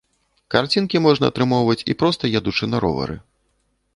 [0.53, 3.21] Карцінкі можна атрымоўваць і проста едучы на ровары.